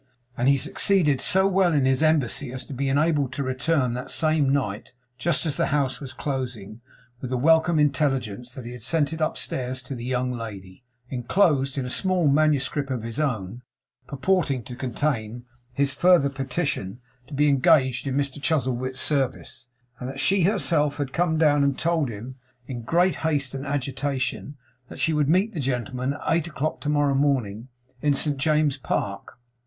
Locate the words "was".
6.01-6.11